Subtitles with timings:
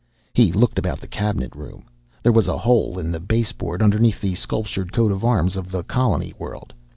[0.33, 1.83] He looked about the cabinet room.
[2.23, 5.83] There was a hole in the baseboard underneath the sculptured coat of arms of the
[5.83, 6.73] colony world.